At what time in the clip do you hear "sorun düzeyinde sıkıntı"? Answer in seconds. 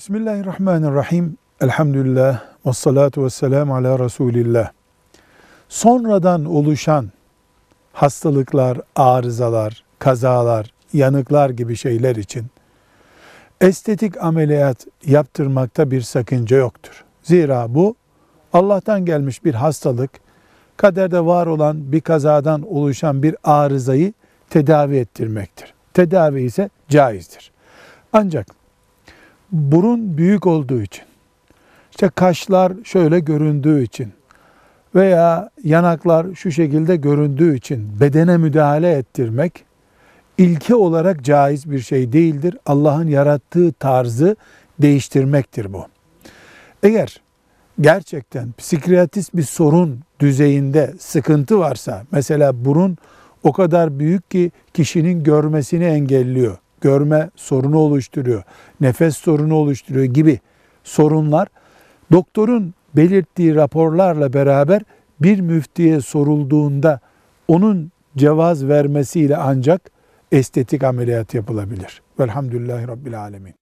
49.42-51.58